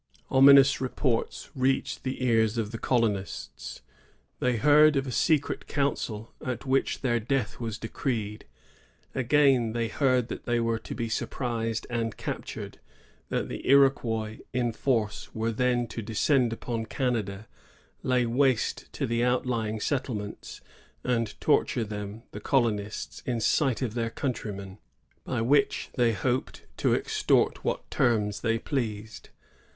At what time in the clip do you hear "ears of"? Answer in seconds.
2.25-2.71